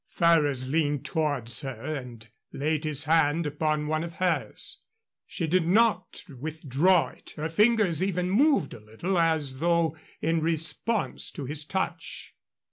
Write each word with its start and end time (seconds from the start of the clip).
Ferrers 0.07 0.67
leaned 0.67 1.05
towards 1.05 1.61
her 1.61 1.95
and 1.95 2.27
laid 2.51 2.85
his 2.85 3.03
hand 3.03 3.45
upon 3.45 3.85
one 3.85 4.03
of 4.03 4.13
hers. 4.13 4.81
She 5.27 5.45
did 5.45 5.67
not 5.67 6.23
withdraw 6.39 7.09
it 7.09 7.35
her 7.37 7.47
fingers 7.47 8.01
even 8.01 8.31
moved 8.31 8.73
a 8.73 8.79
little 8.79 9.19
as 9.19 9.59
though 9.59 9.95
in 10.19 10.41
response 10.41 11.29
to 11.33 11.45
his 11.45 11.65
touch. 11.65 12.33